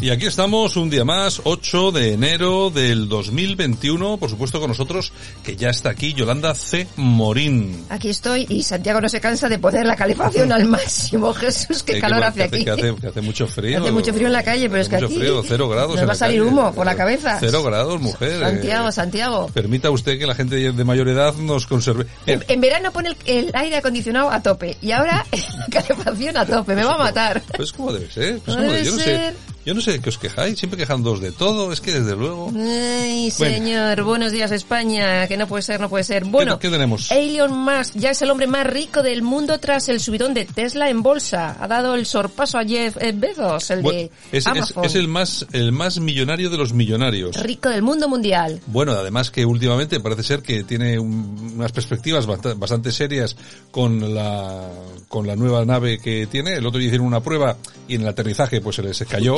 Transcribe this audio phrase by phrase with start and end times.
[0.00, 5.12] Y aquí estamos un día más, 8 de enero del 2021, por supuesto con nosotros,
[5.42, 6.86] que ya está aquí Yolanda C.
[6.94, 7.84] Morín.
[7.88, 11.34] Aquí estoy y Santiago no se cansa de poner la calefacción al máximo.
[11.34, 12.64] Jesús, qué Eh, calor que- hace aquí.
[12.64, 13.80] Que hace, que hace mucho frío.
[13.80, 15.96] Hace mucho frío en la calle, pero es que Mucho aquí frío, cero grados.
[15.96, 16.48] nos va a salir calle.
[16.52, 17.36] humo por la cabeza.
[17.40, 18.38] Cero grados, mujer.
[18.40, 19.46] Santiago, eh, Santiago.
[19.52, 22.06] Permita usted que la gente de mayor edad nos conserve.
[22.24, 25.26] En, en verano pone el, el aire acondicionado a tope y ahora
[25.72, 26.76] calefacción a tope.
[26.76, 27.42] Me va a matar.
[27.56, 28.38] pues como debe ser.
[28.44, 29.32] Pues como debe yo no ser.
[29.32, 29.34] sé.
[29.66, 32.50] Yo no sé de qué os quejáis, siempre quejándoos de todo, es que desde luego.
[32.56, 33.54] Ay, Bueno.
[33.54, 36.24] señor, buenos días España, que no puede ser, no puede ser.
[36.24, 37.10] Bueno, ¿Qué, qué tenemos?
[37.10, 40.88] Elon Musk ya es el hombre más rico del mundo tras el subidón de Tesla
[40.88, 41.56] en bolsa.
[41.60, 44.84] Ha dado el sorpaso a Jeff eh, Bezos, el Bueno, de es, es- Amazon.
[44.86, 47.36] es el más el más millonario de los millonarios.
[47.36, 48.60] rico del mundo mundial.
[48.68, 53.36] Bueno, además que últimamente parece ser que tiene un- unas perspectivas bast- bastante serias
[53.70, 54.62] con la
[55.08, 56.54] con la nueva nave que tiene.
[56.54, 59.36] El otro día hicieron una prueba y en el aterrizaje pues se les cayó.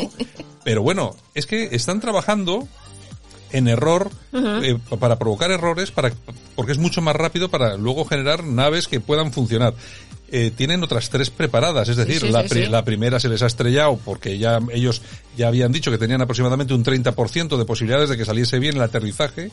[0.65, 2.67] Pero bueno, es que están trabajando
[3.53, 6.13] en error eh, para provocar errores para
[6.55, 9.75] porque es mucho más rápido para luego generar naves que puedan funcionar.
[10.33, 12.71] Eh, tienen otras tres preparadas, es decir, sí, la, sí, pri- sí.
[12.71, 15.03] la primera se les ha estrellado porque ya ellos
[15.37, 18.83] ya habían dicho que tenían aproximadamente un 30% de posibilidades de que saliese bien el
[18.83, 19.51] aterrizaje,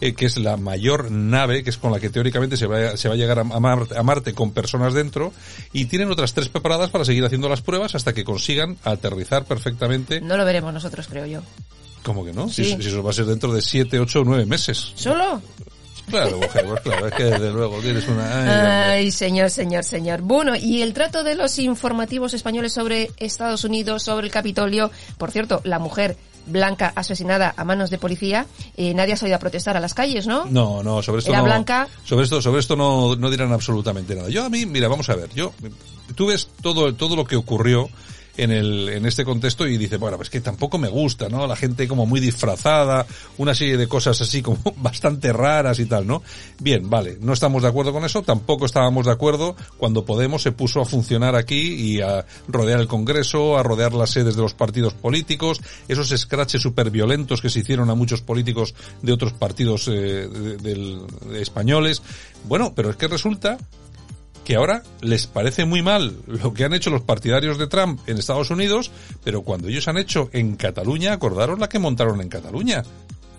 [0.00, 2.96] eh, que es la mayor nave, que es con la que teóricamente se va, a-
[2.96, 5.32] se va a llegar a, a Marte, a Marte con personas dentro,
[5.72, 10.20] y tienen otras tres preparadas para seguir haciendo las pruebas hasta que consigan aterrizar perfectamente.
[10.20, 11.40] No lo veremos nosotros, creo yo.
[12.02, 12.48] ¿Cómo que no?
[12.48, 12.64] Sí.
[12.64, 14.92] Si, si eso va a ser dentro de 7, 8 o 9 meses.
[14.94, 15.40] ¿Solo?
[16.08, 18.92] Claro, mujer, pues claro, es que desde luego tienes una...
[18.92, 20.20] Ay, señor, señor, señor.
[20.22, 24.92] Bueno, y el trato de los informativos españoles sobre Estados Unidos, sobre el Capitolio.
[25.18, 28.46] Por cierto, la mujer blanca asesinada a manos de policía,
[28.76, 30.46] eh, nadie ha salido a protestar a las calles, ¿no?
[30.46, 31.44] No, no, sobre esto Era no.
[31.44, 31.88] blanca.
[32.04, 34.28] Sobre esto, sobre esto no, no dirán absolutamente nada.
[34.28, 35.52] Yo a mí, mira, vamos a ver, yo,
[36.14, 37.88] tú ves todo, todo lo que ocurrió
[38.36, 41.46] en el, en este contexto y dices, bueno, pues que tampoco me gusta, ¿no?
[41.46, 43.06] La gente como muy disfrazada,
[43.38, 46.22] una serie de cosas así como bastante raras y tal, ¿no?
[46.60, 50.52] Bien, vale, no estamos de acuerdo con eso, tampoco estábamos de acuerdo cuando Podemos se
[50.52, 54.54] puso a funcionar aquí y a rodear el Congreso, a rodear las sedes de los
[54.54, 59.88] partidos políticos, esos escraches súper violentos que se hicieron a muchos políticos de otros partidos
[59.88, 59.92] eh,
[60.28, 60.98] de-
[61.30, 62.02] de españoles.
[62.44, 63.58] Bueno, pero es que resulta
[64.46, 68.16] que ahora les parece muy mal lo que han hecho los partidarios de Trump en
[68.16, 68.92] Estados Unidos,
[69.24, 72.84] pero cuando ellos han hecho en Cataluña, acordaron la que montaron en Cataluña.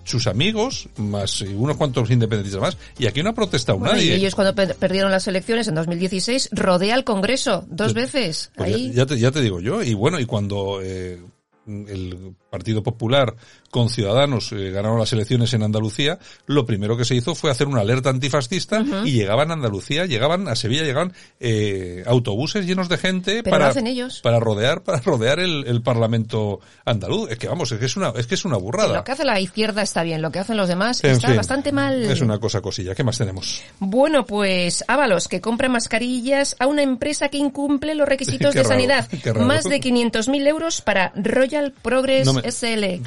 [0.03, 4.07] Sus amigos, más eh, unos cuantos independentistas más, y aquí no ha protestado Bueno, nadie.
[4.07, 8.51] y ellos cuando pe- perdieron las elecciones en 2016, rodea el Congreso dos veces.
[8.55, 8.91] Pues ya, Ahí.
[8.93, 9.81] ya te, ya te digo yo.
[9.83, 11.19] Y bueno, y cuando eh,
[11.67, 13.33] el Partido Popular
[13.69, 17.67] con Ciudadanos eh, ganaron las elecciones en Andalucía, lo primero que se hizo fue hacer
[17.67, 22.97] una alerta antifascista y llegaban a Andalucía, llegaban a Sevilla, llegaban eh, autobuses llenos de
[22.97, 24.21] gente Pero para, lo hacen ellos.
[24.21, 27.29] para rodear, para rodear el, el Parlamento andaluz.
[27.31, 28.95] Es que vamos, es que es una, es que es una burrada.
[28.95, 31.37] Lo que hace la izquierda está bien, lo que hacen los demás En está fin,
[31.37, 32.03] bastante mal.
[32.03, 32.95] Es una cosa cosilla.
[32.95, 33.61] ¿Qué más tenemos?
[33.79, 38.69] Bueno, pues Ábalos, que compra mascarillas a una empresa que incumple los requisitos de raro,
[38.73, 39.09] sanidad.
[39.39, 42.83] Más de 500.000 euros para Royal Progress No me- SL.
[42.83, 43.01] R-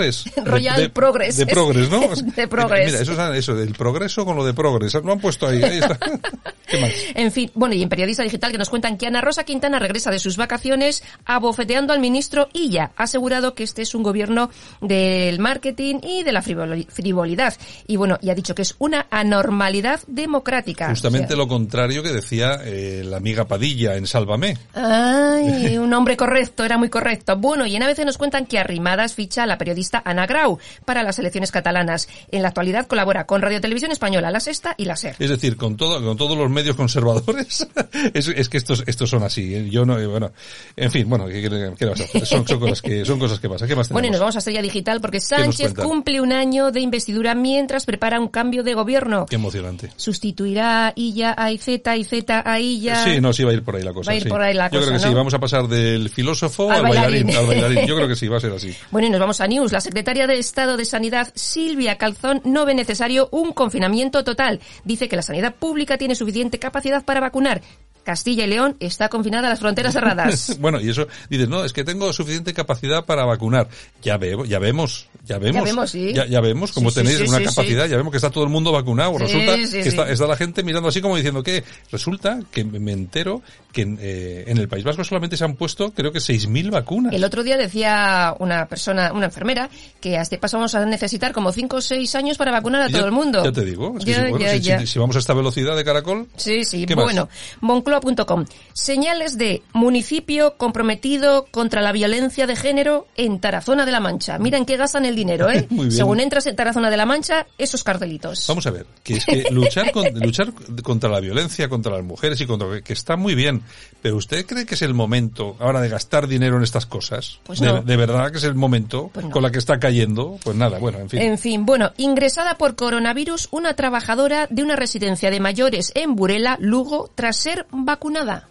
[0.00, 0.24] Progress.
[0.44, 1.36] Royal Progress.
[1.36, 2.00] De Progress, ¿no?
[2.36, 2.86] De Progress.
[2.86, 4.94] Mira, eso, es- eso del progreso con lo de Progress.
[4.94, 5.62] Lo han puesto ahí.
[5.62, 5.98] ahí está.
[6.66, 6.90] ¿Qué más?
[7.14, 10.10] En fin, bueno, y en Periodista Digital que nos cuentan que Ana Rosa Quintana regresa
[10.10, 12.92] de sus vacaciones abofeteando al ministro Illa.
[12.96, 14.50] Ha asegurado que este es un gobierno
[14.80, 17.54] del marketing y de la frivoli- frivolidad.
[17.88, 20.88] Y bueno, y ha dicho que es una anormalidad democrática.
[20.90, 24.56] Justamente O sea, lo contrario que decía eh, la amiga Padilla en Sálvame.
[24.74, 27.36] Ay, un hombre correcto, era muy correcto.
[27.36, 31.02] Bueno, y en ABC nos cuentan que Arrimadas ficha a la periodista Ana Grau para
[31.02, 32.08] las elecciones catalanas.
[32.30, 35.16] En la actualidad colabora con Radio Televisión Española, La Sexta y La SER.
[35.18, 37.66] Es decir, con todo, con todos los medios conservadores.
[38.14, 39.54] es, es que estos, estos son así.
[39.54, 39.68] ¿eh?
[39.70, 40.32] Yo no, eh, bueno,
[40.76, 42.26] en fin, bueno, ¿qué, qué- qué vas a hacer?
[42.26, 43.68] Son, son cosas que, son cosas que pasan.
[43.68, 43.94] ¿Qué más tenemos?
[44.00, 47.84] Bueno, y nos vamos a Estrella Digital porque Sánchez cumple un año de investidura mientras
[47.86, 49.26] prepara un cambio de gobierno.
[49.26, 49.90] Qué emocionante.
[49.96, 53.04] Sustituirá a Illa a Izeta, Izeta a Illa.
[53.04, 54.10] Sí, no, sí va a ir por ahí la cosa.
[54.10, 54.28] Va a ir sí.
[54.28, 55.14] por ahí la Yo creo cosa, que sí, ¿no?
[55.16, 57.26] vamos a pasar del filósofo Al al, bailarín.
[57.26, 57.36] bailarín.
[57.36, 57.86] al bailarín.
[57.86, 58.74] Yo creo que sí, va a ser así.
[58.90, 59.72] Bueno, y nos vamos a News.
[59.72, 64.60] La secretaria de Estado de Sanidad, Silvia Calzón, no ve necesario un confinamiento total.
[64.84, 67.62] Dice que la sanidad pública tiene suficiente capacidad para vacunar.
[68.02, 70.56] Castilla y León está confinada a las fronteras cerradas.
[70.60, 73.68] Bueno, y eso, dices, no, es que tengo suficiente capacidad para vacunar.
[74.02, 76.12] Ya veo, ya vemos, Ya vemos, Ya vemos, sí.
[76.14, 78.50] ya, ya vemos como Sí, tenéis sí, una capacidad, ya vemos que está todo el
[78.50, 79.18] mundo vacunado.
[79.18, 81.62] Resulta que está, está la gente mirando así como diciendo que
[81.92, 85.92] resulta que me entero que en, eh, en el País Vasco solamente se han puesto
[85.92, 87.12] creo que 6.000 vacunas.
[87.12, 89.68] El otro día decía una persona, una enfermera,
[90.00, 92.88] que a este paso vamos a necesitar como 5 o 6 años para vacunar a
[92.88, 93.44] Ya- todo el mundo.
[93.44, 93.94] Ya te digo.
[93.98, 94.78] es que Ya, si, bueno, ya, si- ya.
[94.80, 97.28] si- si vamos a esta velocidad de caracol, Sí, sí, bueno.
[97.60, 98.46] Moncloa.com.
[98.72, 104.38] Señales de municipio comprometido contra la violencia de género en Tarazona de la Mancha.
[104.38, 105.66] Mira en qué gastan el dinero, ¿eh?
[105.70, 105.92] Muy bien.
[105.92, 108.44] Según entras en Tarazona de la Mancha, esos cartelitos.
[108.48, 110.52] Vamos a ver, que es que luchar, con- luchar
[110.82, 113.62] contra la violencia, contra las mujeres y contra que está muy bien,
[114.02, 117.38] pero ¿usted cree que es el momento ahora de gastar dinero en estas cosas?
[117.44, 117.82] Pues de, no.
[117.82, 119.32] de verdad que es el momento Pues no.
[119.32, 120.38] con la que está cayendo?
[120.44, 121.20] Pues nada, bueno, en fin.
[121.22, 126.56] En fin, bueno, ingresada por coronavirus una trabajadora de una residencia de mayores en Burela,
[126.60, 128.48] Lugo, tras ser vacunada.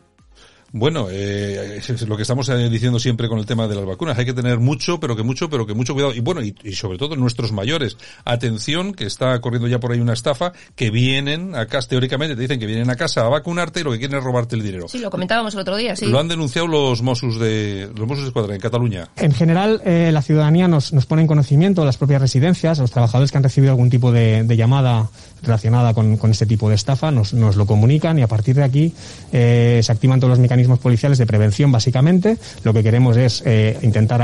[0.72, 4.18] Bueno, eh, es lo que estamos eh, diciendo siempre con el tema de las vacunas.
[4.18, 6.14] Hay que tener mucho, pero que mucho, pero que mucho cuidado.
[6.14, 7.98] Y bueno, y, y sobre todo nuestros mayores.
[8.26, 12.60] Atención, que está corriendo ya por ahí una estafa, que vienen acá, teóricamente te dicen
[12.60, 14.88] que vienen a casa a vacunarte y lo que quieren es robarte el dinero.
[14.88, 16.06] Sí, lo comentábamos el otro día, sí.
[16.06, 19.10] Lo han denunciado los Mossos de, los Mossos de Escuadra en Cataluña.
[19.16, 23.32] En general, eh, la ciudadanía nos, nos pone en conocimiento, las propias residencias, los trabajadores
[23.32, 25.10] que han recibido algún tipo de, de llamada
[25.42, 28.64] relacionada con, con este tipo de estafa, nos, nos lo comunican y a partir de
[28.64, 28.94] aquí
[29.32, 32.38] eh, se activan todos los mecanismos policiales de prevención, básicamente.
[32.64, 34.22] Lo que queremos es eh, intentar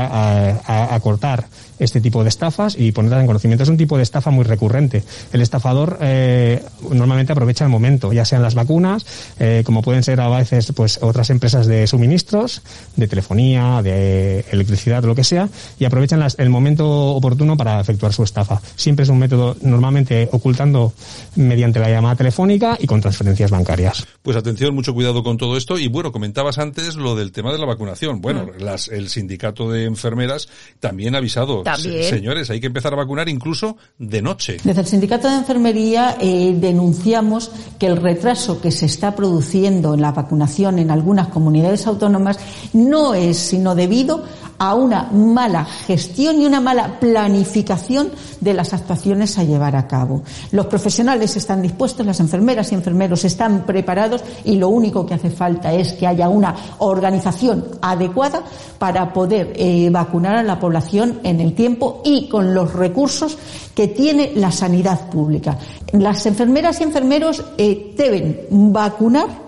[0.66, 1.46] acortar
[1.78, 3.62] este tipo de estafas y ponerlas en conocimiento.
[3.62, 5.02] Es un tipo de estafa muy recurrente.
[5.32, 9.04] El estafador eh, normalmente aprovecha el momento, ya sean las vacunas,
[9.38, 12.62] eh, como pueden ser a veces pues otras empresas de suministros,
[12.96, 15.48] de telefonía, de electricidad, lo que sea,
[15.78, 18.60] y aprovechan las- el momento oportuno para efectuar su estafa.
[18.76, 20.94] Siempre es un método normalmente ocultando
[21.34, 24.06] mediante la llamada telefónica y con transferencias bancarias.
[24.22, 25.78] Pues atención, mucho cuidado con todo esto.
[25.78, 28.20] Y bueno, comentabas antes lo del tema de la vacunación.
[28.20, 28.62] Bueno, Mm.
[28.62, 30.48] las, el sindicato de enfermeras
[30.80, 31.62] también ha avisado.
[31.62, 32.02] También.
[32.02, 34.56] "Se- Señores, hay que empezar a vacunar incluso de noche.
[34.64, 40.00] Desde el Sindicato de Enfermería eh, denunciamos que el retraso que se está produciendo en
[40.02, 42.38] la vacunación en algunas comunidades autónomas
[42.72, 44.24] no es sino debido
[44.58, 48.10] a una mala gestión y una mala planificación
[48.40, 50.22] de las actuaciones a llevar a cabo.
[50.52, 55.30] Los profesionales están dispuestos, las enfermeras y enfermeros están preparados y lo único que hace
[55.30, 58.42] falta es que haya una organización adecuada
[58.78, 63.38] para poder eh, vacunar a la población en el tiempo y con los recursos
[63.74, 65.58] que tiene la sanidad pública.
[65.92, 69.45] Las enfermeras y enfermeros eh, deben vacunar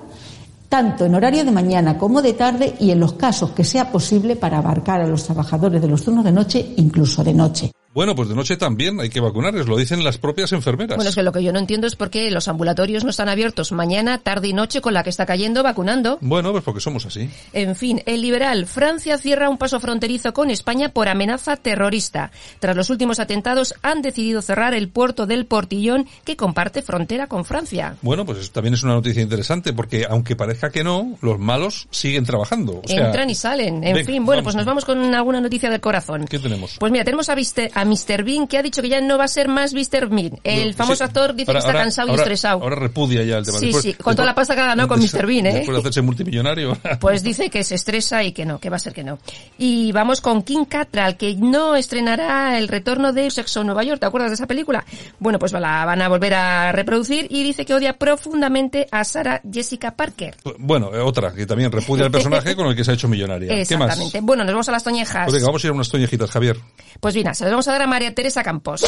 [0.69, 4.37] tanto en horario de mañana como de tarde y en los casos que sea posible
[4.37, 7.73] para abarcar a los trabajadores de los turnos de noche, incluso de noche.
[7.99, 10.95] Bueno, pues de noche también hay que vacunarles, lo dicen las propias enfermeras.
[10.95, 13.29] Bueno, es que lo que yo no entiendo es por qué los ambulatorios no están
[13.29, 16.17] abiertos mañana, tarde y noche con la que está cayendo vacunando.
[16.21, 17.29] Bueno, pues porque somos así.
[17.53, 18.67] En fin, el liberal.
[18.67, 22.31] Francia cierra un paso fronterizo con España por amenaza terrorista.
[22.61, 27.45] Tras los últimos atentados, han decidido cerrar el puerto del Portillón, que comparte frontera con
[27.45, 27.97] Francia.
[28.03, 31.89] Bueno, pues eso también es una noticia interesante, porque aunque parezca que no, los malos
[31.91, 32.81] siguen trabajando.
[32.85, 33.83] O sea, Entran y salen.
[33.83, 34.45] En venga, fin, bueno, vamos.
[34.45, 36.27] pues nos vamos con alguna noticia del corazón.
[36.27, 36.77] ¿Qué tenemos?
[36.79, 38.23] Pues mira, tenemos a, Viste- a Mr.
[38.25, 40.09] Bean que ha dicho que ya no va a ser más Mr.
[40.09, 40.39] Bean.
[40.45, 41.05] El No, famoso sí.
[41.05, 42.63] actor dice Ahora- que está ahora- cansado y estresado.
[42.63, 43.59] Ahora repudia ya el tema.
[43.59, 45.27] Sí, sí, con toda la pasta que ha ganado con Mr.
[45.27, 45.53] Bean, ¿eh?
[45.55, 46.77] Después de hacerse multimillonario.
[47.01, 49.19] Pues dice que se estresa y que no, que va a ser que no.
[49.57, 54.01] Y vamos con King Cattrall, que no estrenará el retorno de Sexo en Nueva York.
[54.01, 54.85] ¿Te acuerdas de esa película?
[55.19, 59.41] Bueno, pues la van a volver a reproducir y dice que odia profundamente a Sarah
[59.51, 60.35] Jessica Parker.
[60.59, 63.49] Bueno, eh, otra, que también repudia al personaje con el que se ha hecho millonaria.
[63.49, 63.91] ¿Qué más?
[63.91, 64.21] Exactamente.
[64.23, 65.25] Bueno, nos vamos a las toñejas.
[65.25, 66.57] Pues venga, vamos a ir a unas toñejitas, Javier.
[67.01, 68.85] Pues bien, se las vamos a dar a María Teresa Campos.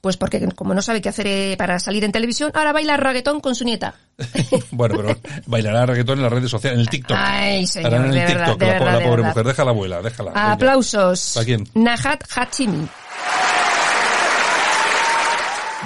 [0.00, 3.40] Pues porque como no sabe qué hacer eh, para salir en televisión, ahora baila reggaetón
[3.40, 3.94] con su nieta.
[4.72, 7.16] bueno, pero bailará reggaetón en las redes sociales, en el TikTok.
[7.18, 9.46] Ay, señor, Harán en el de TikTok, verdad, la, verdad, la pobre mujer.
[9.46, 10.32] Deja a la abuela, déjala.
[10.34, 11.32] Aplausos.
[11.34, 11.68] ¿Para quién?
[11.74, 12.88] Nahat Hachimi.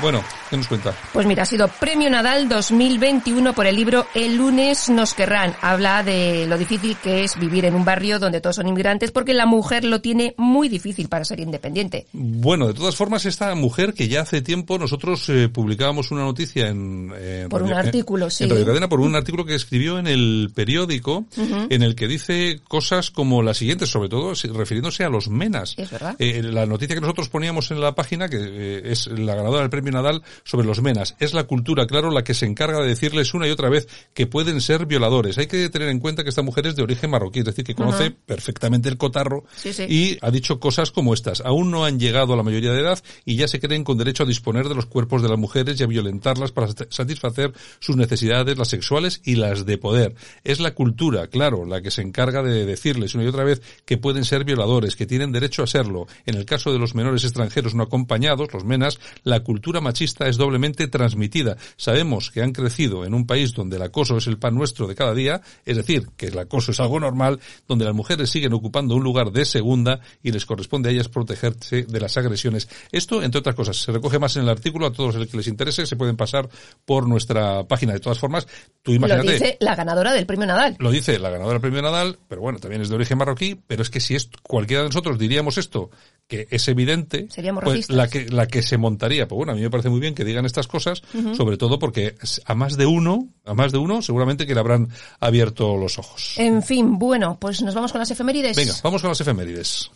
[0.00, 0.94] Bueno, ¿qué nos cuenta?
[1.12, 5.54] Pues mira, ha sido Premio Nadal 2021 por el libro El lunes nos querrán.
[5.60, 9.34] Habla de lo difícil que es vivir en un barrio donde todos son inmigrantes porque
[9.34, 12.06] la mujer lo tiene muy difícil para ser independiente.
[12.12, 16.68] Bueno, de todas formas, esta mujer que ya hace tiempo nosotros eh, publicábamos una noticia
[16.68, 17.12] en...
[17.18, 18.44] en Por un artículo, sí.
[18.44, 22.60] En Radio Cadena, por un artículo que escribió en el periódico, en el que dice
[22.68, 25.74] cosas como las siguientes, sobre todo refiriéndose a los menas.
[25.76, 26.16] Es verdad.
[26.18, 29.70] Eh, la noticia que nosotros poníamos en la página, que eh, es la ganadora del
[29.70, 31.16] premio Nadal sobre los menas.
[31.18, 34.26] Es la cultura, claro, la que se encarga de decirles una y otra vez que
[34.26, 35.38] pueden ser violadores.
[35.38, 37.74] Hay que tener en cuenta que esta mujer es de origen marroquí, es decir, que
[37.74, 39.84] conoce perfectamente el cotarro Sí, sí.
[39.88, 41.40] y ha dicho cosas como estas.
[41.40, 44.22] Aún no han llegado a la mayoría de edad y ya se creen con derecho
[44.22, 47.96] a disponer de los cuerpos de las mujeres y a violentarlas para sat- satisfacer sus
[47.96, 50.14] necesidades, las sexuales y las de poder.
[50.44, 53.96] Es la cultura, claro, la que se encarga de decirles una y otra vez que
[53.98, 56.06] pueden ser violadores, que tienen derecho a serlo.
[56.26, 60.36] En el caso de los menores extranjeros no acompañados, los menas, la cultura machista es
[60.36, 61.56] doblemente transmitida.
[61.76, 64.94] Sabemos que han crecido en un país donde el acoso es el pan nuestro de
[64.94, 68.94] cada día, es decir, que el acoso es algo normal, donde las mujeres siguen ocupando
[68.94, 72.68] un lugar de segunda y les corresponde a ellas protegerse de las agresiones.
[72.92, 75.46] Esto, entre otras cosas, se recoge más en el artículo, a todos los que les
[75.46, 76.48] interese, se pueden pasar
[76.84, 77.92] por nuestra página.
[77.92, 78.46] De todas formas,
[78.82, 79.32] tú Lo imagínate.
[79.32, 80.76] dice la ganadora del premio Nadal.
[80.78, 83.82] Lo dice la ganadora del premio Nadal, pero bueno, también es de origen marroquí, pero
[83.82, 85.90] es que si es cualquiera de nosotros diríamos esto,
[86.26, 89.62] que es evidente, Seríamos pues la que, la que se montaría, pues bueno, a mí
[89.62, 91.02] me parece muy bien que digan estas cosas,
[91.36, 94.88] sobre todo porque a más de uno, a más de uno, seguramente que le habrán
[95.20, 96.34] abierto los ojos.
[96.38, 98.56] En fin, bueno, pues nos vamos con las efemérides.
[98.56, 99.90] Venga, vamos con las efemérides.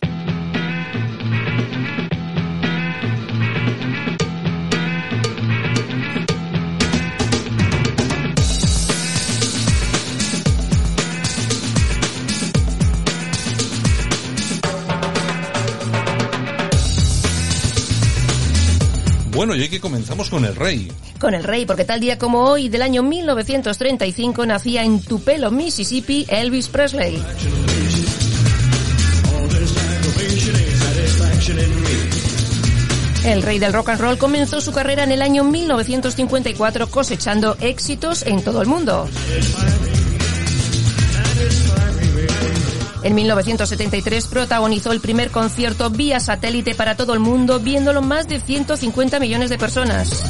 [19.40, 20.92] Bueno, y hoy que comenzamos con el rey.
[21.18, 26.26] Con el rey, porque tal día como hoy del año 1935 nacía en Tupelo, Mississippi,
[26.28, 27.18] Elvis Presley.
[33.24, 38.26] El rey del rock and roll comenzó su carrera en el año 1954 cosechando éxitos
[38.26, 39.08] en todo el mundo.
[43.02, 48.40] En 1973 protagonizó el primer concierto vía satélite para todo el mundo, viéndolo más de
[48.40, 50.22] 150 millones de personas.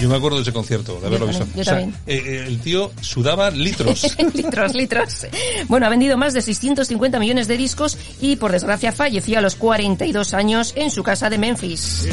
[0.00, 1.56] Yo me acuerdo de ese concierto, de haberlo también, visto.
[1.56, 1.94] yo O sea, también.
[2.06, 4.16] eh, eh, el tío sudaba litros.
[4.34, 5.26] litros, litros.
[5.66, 9.56] Bueno, ha vendido más de 650 millones de discos y, por desgracia, falleció a los
[9.56, 12.06] 42 años en su casa de Memphis.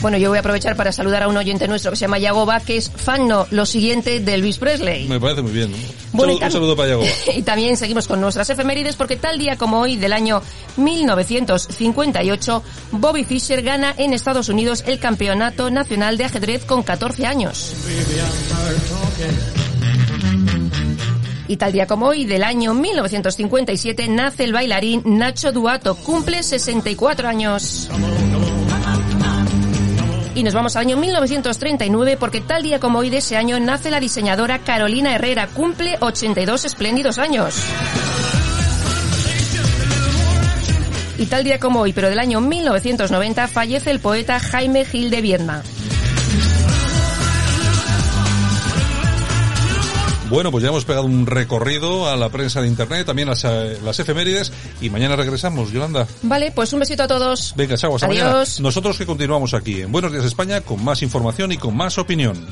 [0.00, 2.60] Bueno, yo voy a aprovechar para saludar a un oyente nuestro que se llama Yagoba,
[2.60, 5.08] que es fan, no, lo siguiente de Elvis Presley.
[5.08, 5.72] Me parece muy bien.
[6.12, 7.08] Bueno, saludo- un saludo para Yagoba.
[7.36, 10.40] Y también seguimos con nuestras efemérides porque tal día como hoy del año
[10.76, 12.62] 1958,
[12.92, 17.74] Bobby Fischer gana en Estados Unidos el Campeonato Nacional de Ajedrez con 14 años.
[21.48, 27.26] Y tal día como hoy del año 1957 nace el bailarín Nacho Duato, cumple 64
[27.26, 27.88] años.
[30.38, 33.90] Y nos vamos al año 1939 porque tal día como hoy de ese año nace
[33.90, 37.56] la diseñadora Carolina Herrera, cumple 82 espléndidos años.
[41.18, 45.22] Y tal día como hoy, pero del año 1990, fallece el poeta Jaime Gil de
[45.22, 45.64] Viedma.
[50.28, 53.78] Bueno, pues ya hemos pegado un recorrido a la prensa de internet, también las, eh,
[53.82, 56.06] las efemérides, y mañana regresamos, Yolanda.
[56.22, 57.54] Vale, pues un besito a todos.
[57.56, 58.22] Venga, chao, hasta Adiós.
[58.24, 58.44] mañana.
[58.60, 62.46] Nosotros que continuamos aquí en Buenos Días España con más información y con más opinión.